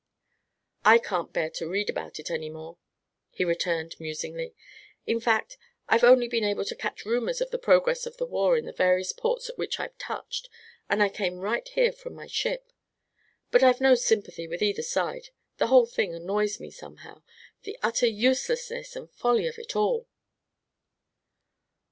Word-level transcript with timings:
"I 0.83 0.97
can't 0.97 1.31
bear 1.31 1.51
to 1.51 1.69
read 1.69 1.87
about 1.87 2.17
it 2.17 2.31
any 2.31 2.49
more," 2.49 2.79
he 3.29 3.45
returned, 3.45 3.99
musingly. 3.99 4.55
"In 5.05 5.19
fact, 5.19 5.59
I've 5.87 6.03
only 6.03 6.27
been 6.27 6.43
able 6.43 6.65
to 6.65 6.75
catch 6.75 7.05
rumors 7.05 7.39
of 7.39 7.51
the 7.51 7.59
progress 7.59 8.07
of 8.07 8.17
the 8.17 8.25
war 8.25 8.57
in 8.57 8.65
the 8.65 8.71
various 8.71 9.11
ports 9.11 9.47
at 9.47 9.59
which 9.59 9.79
I've 9.79 9.95
touched, 9.99 10.49
and 10.89 11.03
I 11.03 11.09
came 11.09 11.37
right 11.37 11.67
here 11.67 11.91
from 11.91 12.15
my 12.15 12.25
ship. 12.25 12.71
But 13.51 13.61
I've 13.61 13.79
no 13.79 13.93
sympathy 13.93 14.47
with 14.47 14.63
either 14.63 14.81
side. 14.81 15.29
The 15.57 15.67
whole 15.67 15.85
thing 15.85 16.15
annoys 16.15 16.59
me, 16.59 16.71
somehow 16.71 17.21
the 17.61 17.77
utter 17.83 18.07
uselessness 18.07 18.95
and 18.95 19.07
folly 19.11 19.45
of 19.45 19.59
it 19.59 19.75
all." 19.75 20.07